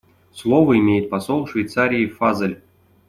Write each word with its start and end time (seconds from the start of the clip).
Слово 0.33 0.79
имеет 0.79 1.11
посол 1.11 1.45
Швейцарии 1.45 2.07
Фазель. 2.07 2.63